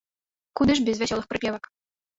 [0.61, 1.73] Куды ж без вясёлых прыпевак!